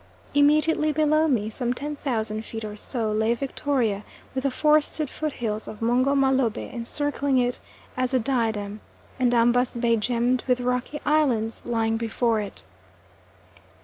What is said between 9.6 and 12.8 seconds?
Bay gemmed with rocky islands lying before it.